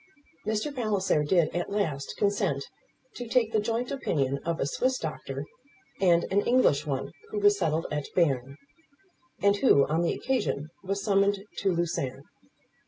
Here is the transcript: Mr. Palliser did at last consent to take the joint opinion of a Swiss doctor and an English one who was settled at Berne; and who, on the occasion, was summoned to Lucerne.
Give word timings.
Mr. 0.47 0.73
Palliser 0.75 1.23
did 1.23 1.55
at 1.55 1.69
last 1.69 2.15
consent 2.17 2.65
to 3.15 3.27
take 3.27 3.51
the 3.51 3.59
joint 3.59 3.91
opinion 3.91 4.39
of 4.39 4.59
a 4.59 4.65
Swiss 4.65 4.97
doctor 4.97 5.45
and 5.99 6.23
an 6.31 6.41
English 6.41 6.87
one 6.87 7.11
who 7.29 7.37
was 7.37 7.59
settled 7.59 7.85
at 7.91 8.07
Berne; 8.15 8.57
and 9.43 9.57
who, 9.57 9.85
on 9.85 10.01
the 10.01 10.13
occasion, 10.13 10.69
was 10.83 11.03
summoned 11.03 11.45
to 11.59 11.71
Lucerne. 11.71 12.23